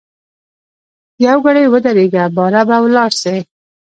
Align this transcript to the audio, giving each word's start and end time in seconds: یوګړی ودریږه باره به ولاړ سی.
یوګړی 1.27 1.65
ودریږه 1.73 2.23
باره 2.35 2.61
به 2.67 2.77
ولاړ 2.83 3.11
سی. 3.21 3.37